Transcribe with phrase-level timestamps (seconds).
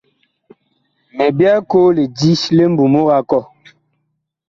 [1.15, 3.43] Mi byɛɛ koo lidi li mbumug a kɔh.